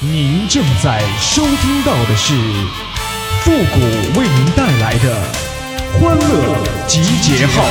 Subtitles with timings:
[0.00, 2.32] 您正在收听到的是
[3.40, 5.20] 复古为您带来的
[5.98, 7.64] 欢乐集结号。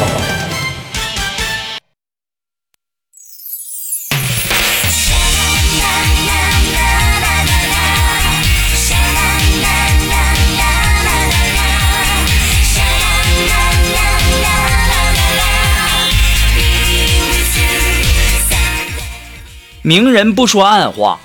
[19.82, 21.18] 明人不说暗话，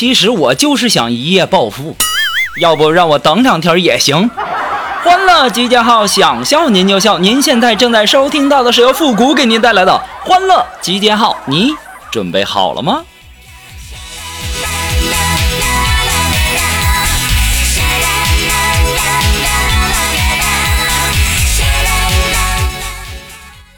[0.00, 1.94] 其实我就是想一夜暴富，
[2.58, 4.30] 要不让我等两天也行。
[5.04, 7.18] 欢乐集结号，想笑您就笑。
[7.18, 11.74] 您现在正在收听到的是由复古给您带来的欢乐集结号，你
[12.10, 13.04] 准备好了吗？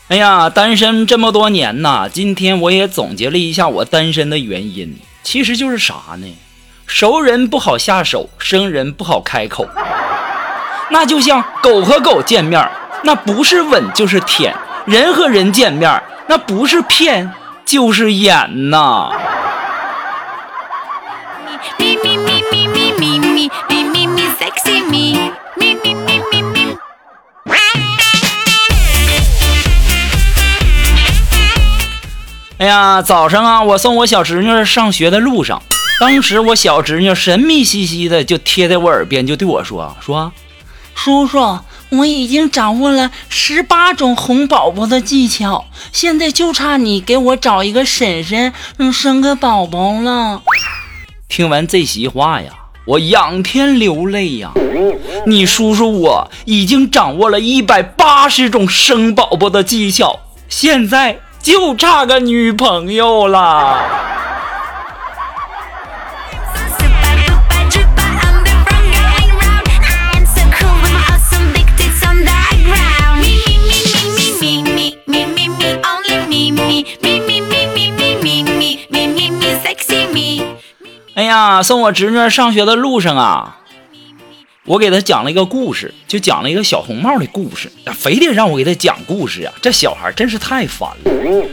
[0.06, 6.26] 哎呀，单身这么多年呐，今天我也总结了一下我单身的原因，其实就是啥呢？
[6.86, 9.66] 熟人不好下手，生人不好开口。
[10.90, 12.68] 那就像狗和狗见面，
[13.02, 14.52] 那不是吻就是舔；
[14.84, 17.32] 人和人见面，那不是骗
[17.64, 19.10] 就是演呐。
[32.62, 35.60] 哎呀，早上啊，我送我小侄女上学的路上，
[35.98, 40.32] 当时我小侄女神秘兮兮的就贴在我耳边，就对我说：“说，
[40.94, 50.40] 叔叔，我已经掌握了十八种哄宝宝的技巧，现在就差你给我找一个婶婶，嗯，生个宝宝了。”
[51.28, 52.52] 听完这席话呀，
[52.86, 54.52] 我仰天流泪呀！
[55.26, 61.18] 你叔叔我已经掌握了一百八十种生宝宝的技巧，现在。
[61.42, 63.76] 就差个女朋友了。
[81.14, 83.56] 哎呀，送我侄女上学的路上啊。
[84.64, 89.52] 我给他讲了一个故事，就讲了一个小红帽的故事，非得让我给他讲故事啊！
[89.60, 91.10] 这小孩真是太烦了。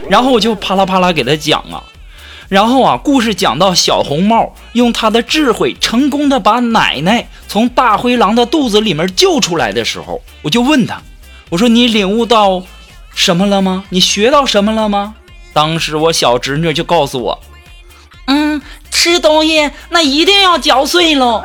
[0.08, 1.82] 然后我就啪啦啪啦给他讲啊，
[2.48, 11.02] 然后啊，故事讲到小红帽用他的智慧成功的把奶奶从大灰狼的肚子里面救出来的时候，我就问他，
[11.48, 12.62] 我说你领悟到
[13.12, 13.82] 什么了吗？
[13.88, 15.16] 你学到什么了吗？
[15.52, 17.40] 当时我小侄女就告诉我，
[18.26, 21.42] 嗯，吃东西那一定要嚼碎喽。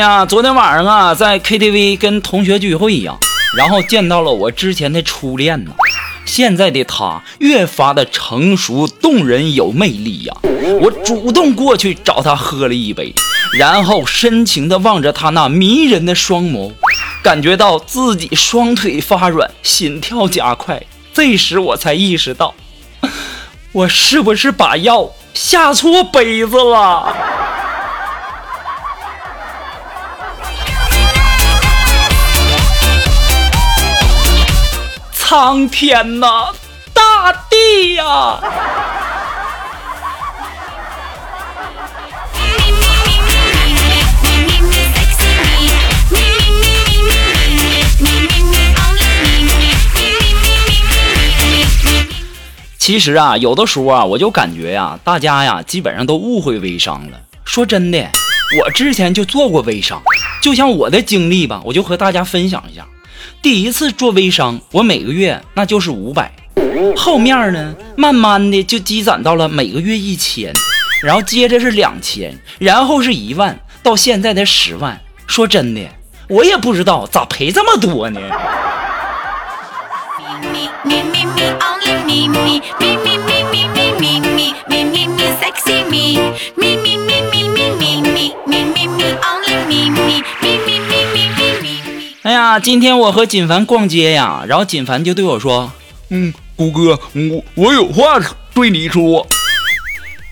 [0.00, 3.14] 呀，昨天晚上啊，在 KTV 跟同学聚会呀，
[3.54, 5.72] 然后见到了我之前的初恋呢。
[6.24, 10.34] 现在的他越发的成熟动人有魅力呀。
[10.80, 13.12] 我主动过去找他喝了一杯，
[13.58, 16.72] 然后深情的望着他那迷人的双眸，
[17.22, 20.82] 感觉到自己双腿发软，心跳加快。
[21.12, 22.54] 这时我才意识到，
[23.72, 27.14] 我是不是把药下错杯子了？
[35.30, 36.48] 苍天呐，
[36.92, 38.40] 大地呀！
[52.76, 57.20] 其实啊，有的时候啊，我就感觉呀，大家呀，基本上都误会微商了。
[57.44, 58.04] 说真的，
[58.60, 60.02] 我之前就做过微商，
[60.42, 62.84] 就像我的经历吧，我就和大家分享一下。
[63.42, 66.30] 第一次做微商，我每个月那就是五百，
[66.94, 70.52] 后面呢，慢慢的就积攒到了每个月一千，
[71.02, 75.00] 然后接着是两千，然后是一万，到现在的十万。
[75.26, 75.80] 说真的，
[76.28, 78.20] 我也不知道咋赔这么多呢。
[92.30, 95.72] 哎呀，今天我和锦凡逛街呀，然后锦凡就对我说
[96.10, 98.20] ：“嗯，谷哥，我我有话
[98.54, 99.26] 对你说。”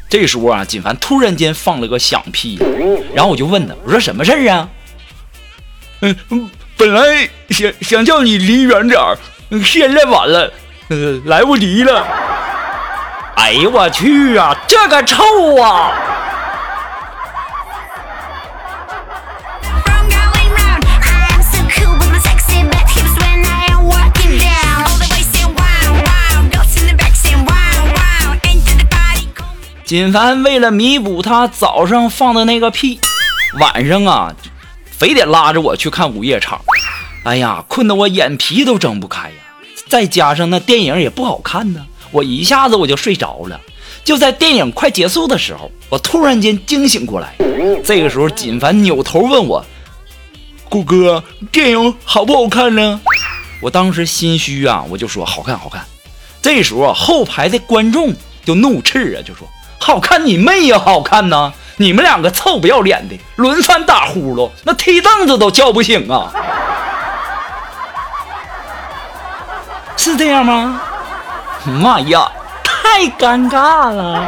[0.09, 2.57] 这时候啊，锦凡突然间放了个响屁，
[3.13, 4.69] 然后我就问他：“我说什么事儿啊？”
[6.31, 9.19] 嗯，本来想想叫你离远点儿，
[9.65, 10.53] 现在晚了，
[10.91, 12.07] 呃，来不及了。
[13.35, 15.91] 哎呀我去啊，这个臭啊！
[29.89, 33.01] 锦凡为了弥补他早上放的那个屁，
[33.59, 34.37] 晚上啊，
[34.85, 36.61] 非得拉着我去看午夜场。
[37.25, 39.37] 哎呀，困得我眼皮都睁不开呀！
[39.89, 43.59] 再加上那电影也不好看呢，我一下子我就睡着了。
[44.05, 47.35] 就在电影快结束的时候，我突然间惊醒过来。
[47.83, 49.65] 这个时候，锦凡扭头问我
[50.69, 53.01] ：“顾哥，电影好不好看呢？”
[53.63, 55.83] 我当时心虚啊，我就说：“好看，好看。”
[56.43, 58.13] 这时候后排的观众
[58.45, 61.53] 就怒斥啊，就说：“好看你妹呀，好看呐！
[61.77, 66.33] 你们两个臭不要脸的，轮番打呼噜，那踢凳子都叫不醒啊！”
[69.97, 70.81] 是这样吗？
[71.65, 72.31] 妈呀，
[72.65, 74.23] 太尴尬了！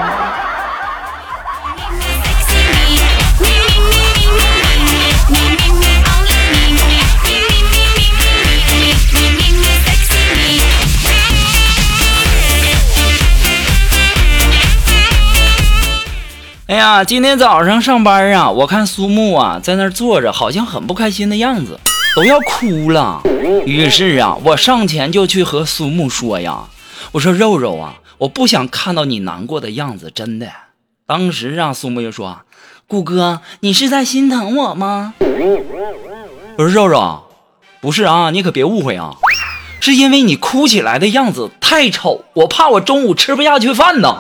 [16.70, 21.76] 哎呀，今天早上上班啊，我看苏木啊在那儿坐着，好像很不开心的样子，
[22.14, 23.20] 都要哭了。
[23.66, 26.60] 于是啊，我上前就去和苏木说呀
[27.10, 30.46] ：“我说肉肉啊，我不想看到你难过的样子，真的。”
[31.08, 32.42] 当时啊，苏木就说
[32.86, 35.14] ：“顾哥，你是在心疼我吗？”
[36.56, 37.24] 我说：“肉肉，
[37.80, 39.16] 不是啊，你可别误会啊，
[39.80, 44.18] 是因为你哭起来的样子太丑，我怕我中午吃不下去饭呢。”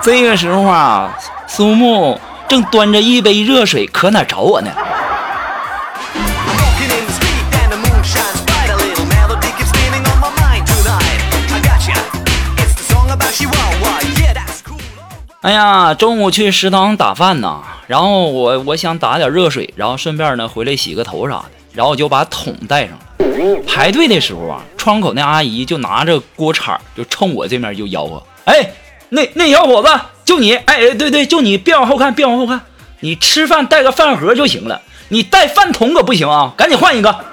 [0.00, 2.18] 这个时候啊，苏木
[2.48, 4.70] 正端着一杯热水，可哪找我呢？
[15.40, 21.44] 哎呀，中午去食堂打饭呢，然后我我想打点热水，然后顺便呢回来洗个头啥的，
[21.74, 23.62] 然后我就把桶带上了。
[23.66, 28.68] 排队的时候啊，窗口那阿姨就拿着锅铲，就冲我这面就吆喝：“哎！”
[29.10, 29.88] 那那小伙子，
[30.24, 32.60] 就你，哎哎对对，就你，别往后看，别往后看，
[33.00, 37.24] 你吃饭带个饭盒就行了，你带饭桶可不行啊，赶紧换一个。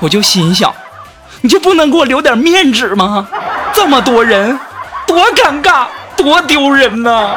[0.00, 0.74] 我就心想，
[1.42, 3.28] 你就不能给我留点面子吗？
[3.72, 4.58] 这么多人，
[5.06, 7.36] 多尴尬，多丢人呐！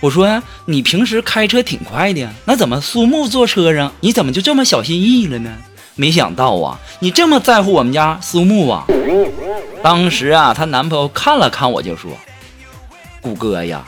[0.00, 5.50] 我说呀你平时开车挺快的，那怎么苏木坐车上，你怎么就这么小心翼翼了呢？
[5.94, 8.86] 没想到啊，你这么在乎我们家苏木啊！
[9.82, 12.10] 当时啊，她男朋友看了看我，就说
[13.20, 13.84] ：“谷哥呀，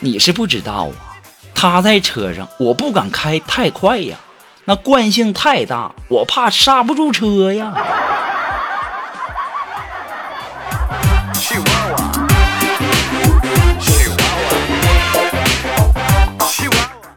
[0.00, 1.20] 你是不知道啊，
[1.54, 4.16] 他在车上，我不敢开太快呀，
[4.64, 7.74] 那惯性太大，我怕刹不住车呀。”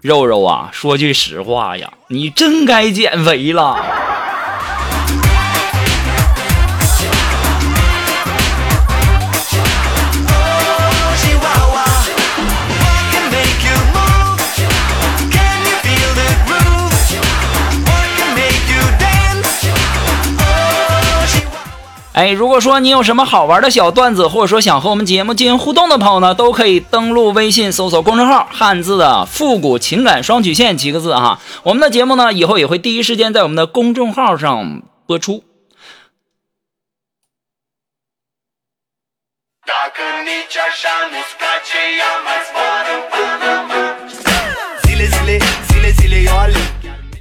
[0.01, 3.77] 肉肉啊，说句实话呀，你真该减肥了。
[22.19, 31.39] 哎，如果说你有什么好玩的小段子，或者说想和我们节目进行互动的朋友呢，都可以登录微信搜索公众号“汉字的复古情感双曲线”几个字哈。
[31.63, 35.45] 我们的节目呢，以后也会第一时间在我们的公众号上播出。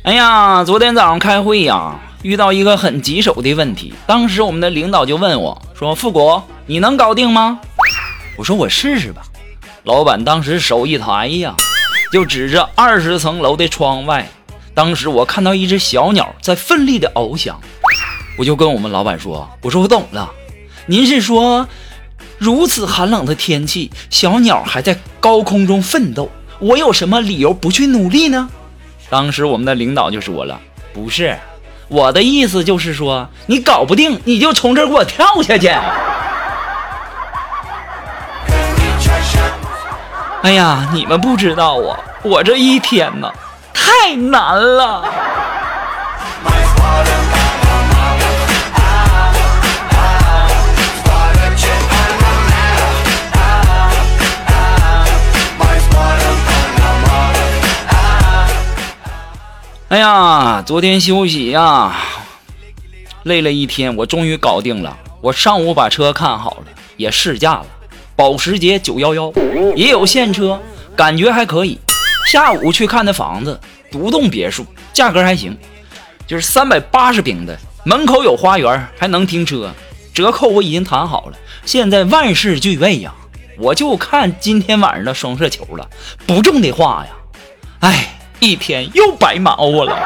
[0.03, 2.01] 哎呀，昨天早上开会呀。
[2.23, 7.61] 遇到一个很棘手的问题，当时我们的领导就问我说：“富国，你能搞定吗？”
[8.37, 9.23] 我说：“我试试吧。”
[9.85, 11.55] 老板当时手一抬呀，
[12.13, 14.29] 就指着二十层楼的窗外。
[14.75, 17.61] 当时我看到一只小鸟在奋力的翱翔，
[18.37, 20.31] 我就跟我们老板说：“我说我懂了，
[20.87, 21.69] 您是说
[22.37, 28.51] 如此寒冷的天气，小鸟还在高空中奋斗，我有什么理由不去努力呢？”
[29.09, 30.61] 当时我们的领导就说了
[30.93, 31.39] ：“不是。”
[31.89, 35.69] 我的意思就是说，你搞不定，你就从这儿给我跳下去。
[40.43, 43.33] 哎呀，你们不知道啊，我这一天呐，
[43.75, 45.05] 太难了。
[59.89, 61.97] 哎呀，昨天休息呀，
[63.23, 64.95] 累了一天，我终于搞定了。
[65.23, 66.67] 我上午把车看好了，
[66.99, 67.67] 也试驾了，
[68.15, 70.61] 保时捷911，也有现车，
[70.95, 71.79] 感觉还可以。
[72.31, 73.59] 下午去看的房子，
[73.91, 75.57] 独栋别墅，价格还行，
[76.27, 79.73] 就是三百八十平的，门口有花园，还能停车，
[80.13, 81.39] 折扣我已经谈好了。
[81.65, 83.15] 现在万事俱备呀，
[83.57, 85.89] 我就看今天晚上的双色球了。
[86.27, 87.13] 不中的话呀，
[87.81, 88.15] 哎。
[88.41, 89.99] 一天又白忙活了。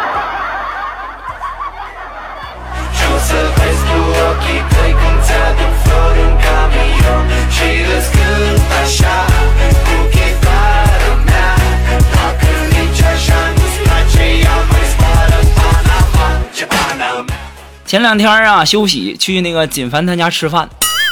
[17.84, 20.66] 前两天啊，休息去那个锦凡他家吃饭，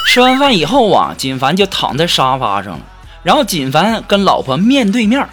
[0.07, 2.79] 吃完饭以后啊，锦凡就躺在沙发上了，
[3.21, 5.29] 然后锦凡跟老婆面对面，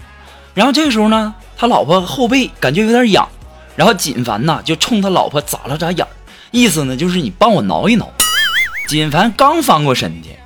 [0.52, 1.34] 然后这个时候呢。
[1.60, 3.28] 他老婆后背感觉有点痒，
[3.74, 6.06] 然后锦凡呐就冲他老婆眨了眨眼，
[6.52, 8.08] 意思呢就是你帮我挠一挠。
[8.86, 10.38] 锦凡刚翻过身去，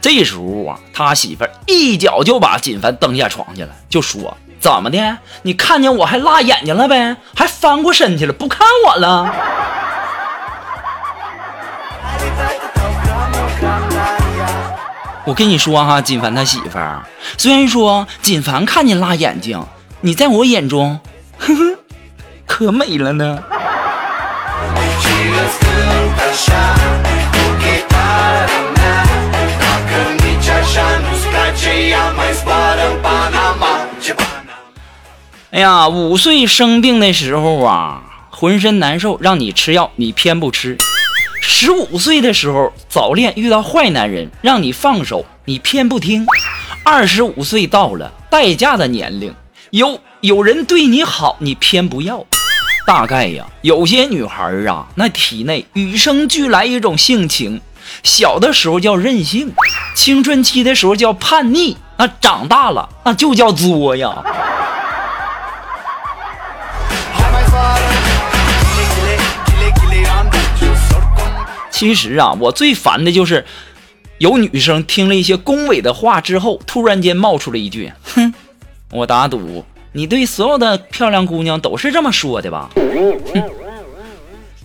[0.00, 5.18] 这时候啊，他媳妇一脚就把锦凡蹬下床去了，就说：“怎么的？
[5.42, 7.14] 你看见我还辣眼睛了呗？
[7.36, 9.30] 还翻过身去了，不看我了？”
[15.26, 17.02] 我跟你说哈，锦凡他媳妇儿，
[17.36, 19.62] 虽然说锦凡看见辣眼睛。
[20.06, 21.00] 你在我眼中，
[21.38, 21.78] 呵呵，
[22.44, 23.42] 可美了呢。
[35.50, 40.76] 哎呀，五岁生病的时候啊，浑身难受，让你吃药，你偏不吃；
[41.40, 46.26] 十五岁的时候早恋遇到坏男人，让你放手，你偏不听；
[46.84, 49.34] 二十五岁到了待嫁的年龄。
[49.74, 52.24] 有有人对你好，你偏不要。
[52.86, 57.60] 大概呀，有些女孩啊，那体内与生俱来一种性情，
[58.04, 59.52] 小的时候叫任性，
[59.96, 64.14] 青春期的时候叫叛逆，那长大了那就叫作呀。
[71.72, 73.44] 其实啊，我最烦的就是
[74.18, 78.32] 有女生听了一些恭维的话之后，突然间冒出了一句：“哼。”
[78.90, 82.70] 我打赌，你对所有的漂亮姑娘都是这么说的吧？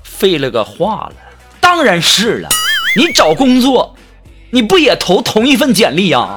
[0.03, 1.13] 废了个话了，
[1.59, 2.49] 当然是了。
[2.95, 3.95] 你找工作，
[4.51, 6.29] 你不也投同一份简历呀？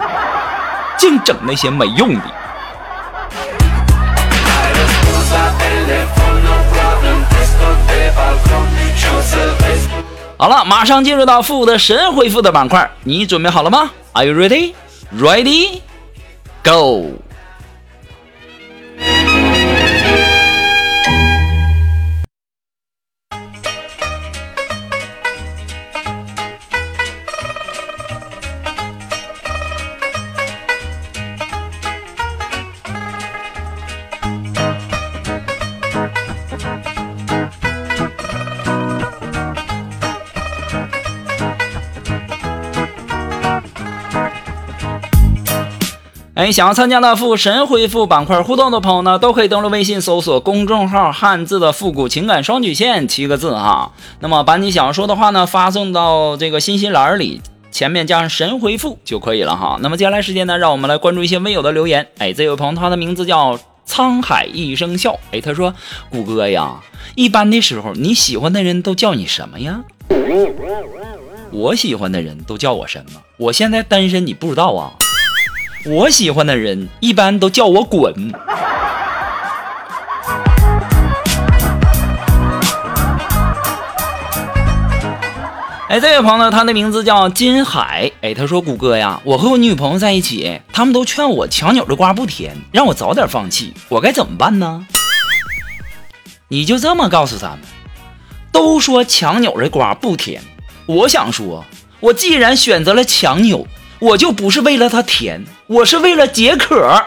[0.96, 2.20] 净整那些没用的。
[10.36, 14.74] 好了，马上进入到负的神回复的板块，你准备好了吗？Are you ready?
[15.14, 15.80] Ready?
[16.62, 17.22] Go!
[46.42, 53.92] 哎，想要参加的复神回复板块互动的朋友呢，都可以登录微信搜索公众号“汉字的复古情感双曲线”七个字哈。
[54.18, 59.78] 那么把你想要说的话呢，发送到这个信息栏里，前面加上“神回复”就可以了哈。
[59.82, 62.08] 那么接下来时间呢，让我们来关注一些微友的留言。
[62.18, 63.56] 哎，这位朋友他的名字叫
[63.86, 65.16] 沧海一声笑。
[65.30, 65.72] 哎，他说
[66.10, 66.80] ：“谷歌呀，
[67.14, 69.80] 一般的时候你喜欢的人都叫你什么呀？”
[71.52, 73.20] 我喜欢的人都叫我什么？
[73.36, 74.94] 我现在单身，你不知道啊？
[75.84, 78.14] 我喜欢的人一般都叫我滚。
[85.88, 88.10] 哎，这位朋友，他的名字叫金海。
[88.20, 94.86] 哎，他说：“谷歌呀，我和我女朋友在一起，他们都劝我强扭的瓜不甜，让我早点放弃，我该怎么办呢？”
[96.46, 97.58] 你就这么告诉他们，
[98.52, 100.40] 都说强扭的瓜不甜。
[100.86, 101.64] 我想说，
[101.98, 103.66] 我既然选择了强扭。
[104.02, 107.00] 我就不是为了它甜，我是为了解渴。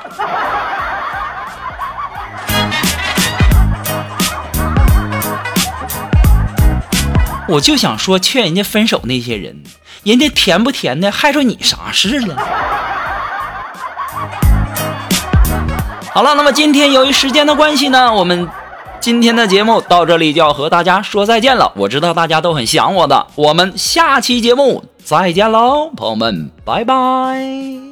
[7.50, 9.62] 我就想说，劝人家分手那些人，
[10.04, 12.38] 人家甜不甜的，害着你啥事了？
[16.14, 18.48] 好了，那么今天由于时间的关系呢，我们
[19.06, 21.72] 今天的节目到这里就要和大家说再见了。
[21.76, 27.85] 我知道大家都很想我的，我们下期节目再见喽，朋友们，拜拜。